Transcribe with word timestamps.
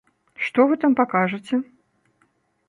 Што 0.45 0.65
вы 0.71 0.77
там 0.83 0.95
пакажаце? 1.01 1.61